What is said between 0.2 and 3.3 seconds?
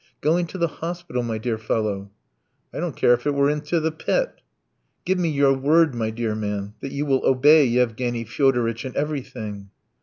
into the hospital, my dear fellow." "I don't care if